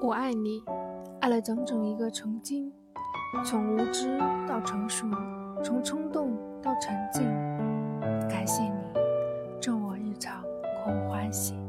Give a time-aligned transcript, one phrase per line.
[0.00, 0.62] 我爱你
[1.20, 2.72] 爱了整整一个曾经
[3.44, 5.08] 从无知到成熟
[5.62, 7.24] 从冲动到沉静。
[8.28, 10.44] 感谢你赠我一场
[10.84, 11.67] 空欢喜。